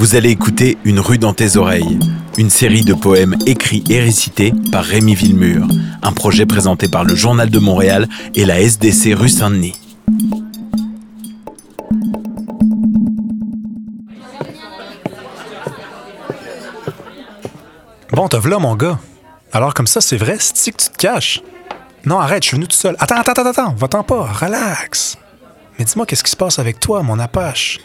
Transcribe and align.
Vous 0.00 0.14
allez 0.14 0.30
écouter 0.30 0.78
Une 0.84 0.98
rue 0.98 1.18
dans 1.18 1.34
tes 1.34 1.58
oreilles, 1.58 1.98
une 2.38 2.48
série 2.48 2.86
de 2.86 2.94
poèmes 2.94 3.36
écrits 3.44 3.84
et 3.90 4.00
récités 4.00 4.54
par 4.72 4.82
Rémi 4.82 5.14
Villemur, 5.14 5.68
un 6.00 6.12
projet 6.12 6.46
présenté 6.46 6.88
par 6.88 7.04
le 7.04 7.14
Journal 7.14 7.50
de 7.50 7.58
Montréal 7.58 8.08
et 8.34 8.46
la 8.46 8.62
SDC 8.62 9.12
rue 9.12 9.28
Saint-Denis. 9.28 9.74
Bon, 18.10 18.26
te 18.26 18.38
voilà, 18.38 18.58
mon 18.58 18.76
gars. 18.76 18.98
Alors, 19.52 19.74
comme 19.74 19.86
ça, 19.86 20.00
c'est 20.00 20.16
vrai, 20.16 20.38
c'est 20.40 20.72
que 20.72 20.82
tu 20.82 20.88
te 20.88 20.96
caches? 20.96 21.42
Non, 22.06 22.18
arrête, 22.18 22.42
je 22.42 22.48
suis 22.48 22.56
venu 22.56 22.66
tout 22.66 22.74
seul. 22.74 22.96
Attends, 23.00 23.16
attends, 23.16 23.32
attends, 23.32 23.50
attends, 23.50 23.74
va-t'en 23.74 24.02
pas, 24.02 24.22
relax. 24.32 25.18
Mais 25.78 25.84
dis-moi, 25.84 26.06
qu'est-ce 26.06 26.24
qui 26.24 26.30
se 26.30 26.36
passe 26.36 26.58
avec 26.58 26.80
toi, 26.80 27.02
mon 27.02 27.18
Apache? 27.18 27.80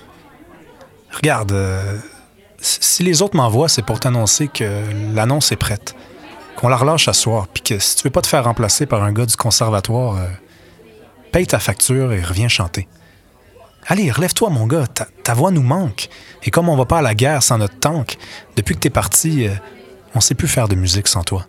Regarde, 1.15 1.53
euh, 1.53 1.97
si 2.59 3.03
les 3.03 3.21
autres 3.21 3.37
m'envoient, 3.37 3.69
c'est 3.69 3.81
pour 3.81 3.99
t'annoncer 3.99 4.47
que 4.47 4.83
l'annonce 5.13 5.51
est 5.51 5.57
prête. 5.57 5.95
Qu'on 6.57 6.67
la 6.67 6.77
relâche 6.77 7.07
à 7.07 7.13
soir, 7.13 7.47
puis 7.47 7.63
que 7.63 7.79
si 7.79 7.95
tu 7.95 8.03
veux 8.03 8.09
pas 8.11 8.21
te 8.21 8.27
faire 8.27 8.43
remplacer 8.43 8.85
par 8.85 9.03
un 9.03 9.11
gars 9.11 9.25
du 9.25 9.35
conservatoire, 9.35 10.17
euh, 10.17 10.27
paye 11.31 11.47
ta 11.47 11.59
facture 11.59 12.13
et 12.13 12.21
reviens 12.21 12.47
chanter. 12.47 12.87
Allez, 13.87 14.11
relève-toi, 14.11 14.49
mon 14.49 14.65
gars, 14.67 14.87
ta, 14.87 15.33
voix 15.33 15.51
nous 15.51 15.61
manque. 15.61 16.09
Et 16.43 16.51
comme 16.51 16.69
on 16.69 16.75
va 16.75 16.85
pas 16.85 16.99
à 16.99 17.01
la 17.01 17.13
guerre 17.13 17.43
sans 17.43 17.59
notre 17.59 17.79
tank, 17.79 18.17
depuis 18.55 18.75
que 18.75 18.79
t'es 18.79 18.89
parti, 18.89 19.47
euh, 19.47 19.53
on 20.15 20.21
sait 20.21 20.35
plus 20.35 20.47
faire 20.47 20.67
de 20.67 20.75
musique 20.75 21.07
sans 21.07 21.23
toi. 21.23 21.45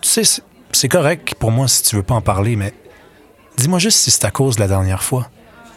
Tu 0.00 0.08
sais, 0.08 0.42
c'est 0.72 0.88
correct 0.88 1.34
pour 1.34 1.50
moi 1.50 1.68
si 1.68 1.82
tu 1.82 1.96
veux 1.96 2.02
pas 2.02 2.14
en 2.14 2.20
parler, 2.20 2.56
mais 2.56 2.72
dis-moi 3.56 3.78
juste 3.78 3.98
si 3.98 4.10
c'est 4.10 4.24
à 4.24 4.30
cause 4.30 4.56
de 4.56 4.60
la 4.60 4.68
dernière 4.68 5.02
fois. 5.02 5.30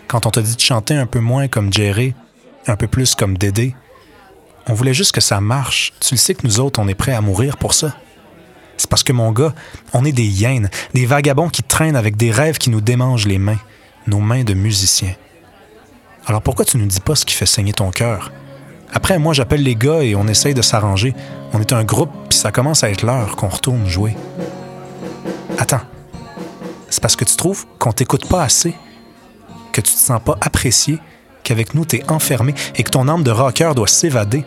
Quand 0.07 0.25
on 0.25 0.31
t'a 0.31 0.41
dit 0.41 0.55
de 0.55 0.61
chanter 0.61 0.95
un 0.95 1.05
peu 1.05 1.19
moins 1.19 1.47
comme 1.47 1.71
Jerry, 1.71 2.13
un 2.67 2.75
peu 2.75 2.87
plus 2.87 3.15
comme 3.15 3.37
Dédé, 3.37 3.75
on 4.67 4.73
voulait 4.73 4.93
juste 4.93 5.11
que 5.11 5.21
ça 5.21 5.41
marche. 5.41 5.93
Tu 5.99 6.13
le 6.13 6.19
sais 6.19 6.33
que 6.35 6.45
nous 6.45 6.59
autres, 6.59 6.79
on 6.79 6.87
est 6.87 6.95
prêts 6.95 7.13
à 7.13 7.21
mourir 7.21 7.57
pour 7.57 7.73
ça. 7.73 7.95
C'est 8.77 8.89
parce 8.89 9.03
que, 9.03 9.13
mon 9.13 9.31
gars, 9.31 9.53
on 9.93 10.05
est 10.05 10.11
des 10.11 10.25
hyènes, 10.25 10.69
des 10.93 11.05
vagabonds 11.05 11.49
qui 11.49 11.63
traînent 11.63 11.95
avec 11.95 12.17
des 12.17 12.31
rêves 12.31 12.57
qui 12.57 12.69
nous 12.69 12.81
démangent 12.81 13.27
les 13.27 13.37
mains, 13.37 13.59
nos 14.07 14.19
mains 14.19 14.43
de 14.43 14.53
musiciens. 14.53 15.15
Alors 16.25 16.41
pourquoi 16.41 16.65
tu 16.65 16.77
nous 16.77 16.85
dis 16.85 17.01
pas 17.01 17.15
ce 17.15 17.25
qui 17.25 17.35
fait 17.35 17.45
saigner 17.45 17.73
ton 17.73 17.91
cœur? 17.91 18.31
Après, 18.93 19.19
moi, 19.19 19.33
j'appelle 19.33 19.63
les 19.63 19.75
gars 19.75 20.01
et 20.01 20.15
on 20.15 20.27
essaye 20.27 20.53
de 20.53 20.61
s'arranger. 20.61 21.13
On 21.51 21.59
est 21.59 21.73
un 21.73 21.83
groupe, 21.83 22.11
puis 22.29 22.37
ça 22.37 22.51
commence 22.51 22.83
à 22.83 22.89
être 22.89 23.03
l'heure 23.03 23.35
qu'on 23.35 23.49
retourne 23.49 23.87
jouer. 23.87 24.15
Attends. 25.57 25.81
C'est 26.89 27.01
parce 27.01 27.15
que 27.15 27.25
tu 27.25 27.35
trouves 27.35 27.65
qu'on 27.79 27.91
t'écoute 27.91 28.27
pas 28.27 28.43
assez, 28.43 28.75
que 29.73 29.81
tu 29.81 29.93
te 29.93 29.99
sens 29.99 30.21
pas 30.23 30.37
apprécié, 30.39 30.99
qu'avec 31.43 31.73
nous, 31.73 31.83
t'es 31.83 32.09
enfermé 32.09 32.53
et 32.75 32.83
que 32.83 32.89
ton 32.89 33.09
âme 33.09 33.23
de 33.23 33.31
rocker 33.31 33.71
doit 33.75 33.87
s'évader. 33.87 34.45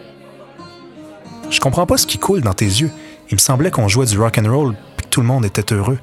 Je 1.51 1.61
comprends 1.61 1.87
pas 1.87 1.99
ce 1.99 2.07
qui 2.07 2.19
coule 2.19 2.41
dans 2.41 2.55
tes 2.55 2.65
yeux. 2.65 2.91
Il 3.31 3.35
me 3.35 3.41
semblait 3.41 3.71
qu'on 3.71 3.89
jouait 3.89 4.07
du 4.07 4.19
rock 4.19 4.39
and 4.39 4.51
roll 4.51 4.75
et 4.99 5.03
que 5.03 5.09
tout 5.09 5.21
le 5.21 5.27
monde 5.27 5.45
était 5.45 5.75
heureux. 5.75 5.99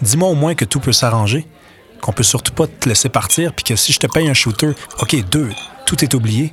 Dis-moi 0.00 0.28
au 0.28 0.34
moins 0.34 0.54
que 0.54 0.64
tout 0.64 0.80
peut 0.80 0.92
s'arranger, 0.92 1.46
qu'on 2.00 2.12
peut 2.12 2.22
surtout 2.22 2.52
pas 2.52 2.66
te 2.66 2.88
laisser 2.88 3.08
partir, 3.08 3.52
puis 3.52 3.64
que 3.64 3.76
si 3.76 3.92
je 3.92 3.98
te 3.98 4.06
paye 4.06 4.28
un 4.28 4.34
shooter, 4.34 4.72
ok, 5.00 5.28
deux, 5.28 5.50
tout 5.86 6.02
est 6.04 6.14
oublié. 6.14 6.52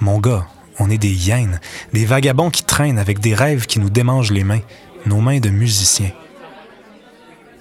Mon 0.00 0.18
gars, 0.18 0.46
on 0.78 0.90
est 0.90 0.98
des 0.98 1.28
hyènes, 1.28 1.60
des 1.92 2.04
vagabonds 2.04 2.50
qui 2.50 2.64
traînent 2.64 2.98
avec 2.98 3.20
des 3.20 3.34
rêves 3.34 3.66
qui 3.66 3.78
nous 3.78 3.90
démangent 3.90 4.32
les 4.32 4.44
mains, 4.44 4.60
nos 5.06 5.20
mains 5.20 5.40
de 5.40 5.50
musiciens. 5.50 6.12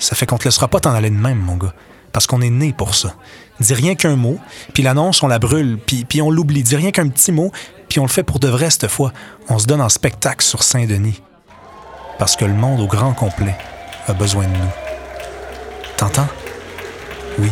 Ça 0.04 0.18
fait 0.18 0.26
qu'on 0.26 0.38
te 0.38 0.44
laissera 0.44 0.68
pas 0.68 0.82
t'en 0.82 0.94
aller 0.94 1.10
de 1.10 1.16
même, 1.16 1.40
mon 1.40 1.56
gars, 1.56 1.74
parce 2.12 2.28
qu'on 2.28 2.42
est 2.42 2.50
né 2.50 2.74
pour 2.74 2.94
ça. 2.94 3.14
Dis 3.62 3.74
rien 3.74 3.96
qu'un 3.96 4.18
mot, 4.18 4.38
puis 4.74 4.84
l'annonce, 4.84 5.24
on 5.24 5.30
la 5.30 5.40
brûle, 5.40 5.80
puis, 5.80 6.22
on 6.22 6.30
l'oublie. 6.30 6.62
Dis 6.62 6.76
rien 6.76 6.92
qu'un 6.92 7.08
petit 7.08 7.32
mot, 7.32 7.54
puis 7.88 8.02
on 8.02 8.04
le 8.04 8.10
fait 8.10 8.24
pour 8.24 8.40
de 8.40 8.50
vrai 8.50 8.70
cette 8.70 8.88
fois. 8.88 9.14
On 9.48 9.60
se 9.60 9.66
donne 9.66 9.80
en 9.80 9.88
spectacle 9.88 10.44
sur 10.44 10.62
Saint-Denis. 10.62 11.22
Parce 12.20 12.36
que 12.36 12.44
le 12.44 12.54
monde 12.54 12.82
au 12.82 12.88
grand 12.88 13.14
complet 13.14 13.56
a 14.10 14.12
besoin 14.14 14.44
de 14.44 14.50
nous. 14.50 14.72
T'entends? 15.96 16.28
Oui, 17.40 17.50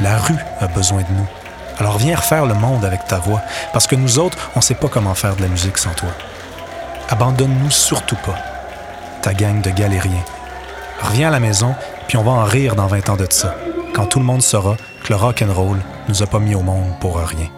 la 0.00 0.18
rue 0.18 0.36
a 0.60 0.66
besoin 0.66 1.00
de 1.00 1.12
nous. 1.16 1.26
Alors 1.78 1.96
viens 1.96 2.16
refaire 2.16 2.44
le 2.44 2.54
monde 2.54 2.84
avec 2.84 3.06
ta 3.06 3.18
voix, 3.18 3.40
parce 3.72 3.86
que 3.86 3.96
nous 3.96 4.18
autres, 4.18 4.36
on 4.56 4.60
sait 4.60 4.74
pas 4.74 4.88
comment 4.88 5.14
faire 5.14 5.36
de 5.36 5.42
la 5.42 5.48
musique 5.48 5.78
sans 5.78 5.94
toi. 5.94 6.10
Abandonne-nous 7.08 7.70
surtout 7.70 8.18
pas, 8.26 8.36
ta 9.22 9.32
gang 9.32 9.62
de 9.62 9.70
galériens. 9.70 10.24
Reviens 11.00 11.28
à 11.28 11.30
la 11.30 11.40
maison, 11.40 11.74
puis 12.08 12.16
on 12.16 12.22
va 12.22 12.32
en 12.32 12.44
rire 12.44 12.74
dans 12.74 12.86
20 12.86 13.08
ans 13.10 13.16
de 13.16 13.26
ça, 13.30 13.54
quand 13.94 14.06
tout 14.06 14.18
le 14.18 14.24
monde 14.24 14.42
saura 14.42 14.76
que 15.04 15.12
le 15.12 15.16
rock 15.16 15.42
and 15.42 15.52
roll 15.52 15.78
nous 16.08 16.22
a 16.22 16.26
pas 16.26 16.38
mis 16.38 16.54
au 16.54 16.62
monde 16.62 16.92
pour 17.00 17.16
rien. 17.18 17.48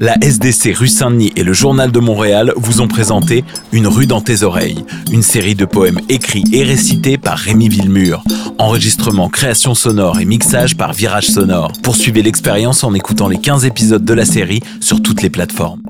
La 0.00 0.14
SDC 0.20 0.76
rue 0.76 0.86
Saint-Denis 0.86 1.32
et 1.34 1.42
le 1.42 1.52
Journal 1.52 1.90
de 1.90 1.98
Montréal 1.98 2.52
vous 2.54 2.80
ont 2.80 2.86
présenté 2.86 3.44
Une 3.72 3.88
rue 3.88 4.06
dans 4.06 4.20
tes 4.20 4.44
oreilles, 4.44 4.84
une 5.10 5.22
série 5.22 5.56
de 5.56 5.64
poèmes 5.64 5.98
écrits 6.08 6.44
et 6.52 6.62
récités 6.62 7.18
par 7.18 7.36
Rémi 7.36 7.68
Villemur. 7.68 8.22
Enregistrement, 8.60 9.28
création 9.28 9.76
sonore 9.76 10.18
et 10.18 10.24
mixage 10.24 10.76
par 10.76 10.92
Virage 10.92 11.28
Sonore. 11.28 11.72
Poursuivez 11.80 12.22
l'expérience 12.22 12.82
en 12.82 12.92
écoutant 12.92 13.28
les 13.28 13.38
15 13.38 13.64
épisodes 13.64 14.04
de 14.04 14.14
la 14.14 14.24
série 14.24 14.60
sur 14.80 15.00
toutes 15.00 15.22
les 15.22 15.30
plateformes. 15.30 15.82